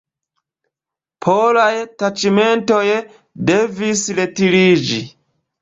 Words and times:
Polaj 1.25 1.75
taĉmentoj 2.03 2.81
devis 3.53 4.05
retiriĝi. 4.23 5.03